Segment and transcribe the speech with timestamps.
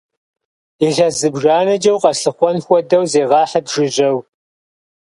[0.85, 4.17] Илъэс зыбжанэкӏэ укъэслъыхъуэн хуэдэу зегъэхьыт жыжьэу!